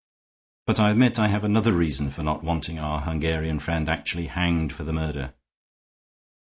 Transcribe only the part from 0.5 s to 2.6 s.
But I admit I have another reason for not